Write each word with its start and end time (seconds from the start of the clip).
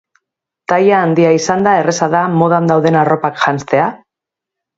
Taila 0.71 0.95
handia 1.07 1.33
izanda, 1.39 1.73
erraza 1.81 2.07
da 2.15 2.23
modan 2.41 2.71
dauden 2.73 2.99
arropak 3.03 3.39
janztea? 3.45 3.87